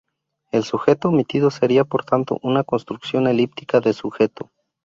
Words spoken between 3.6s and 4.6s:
de sujeto.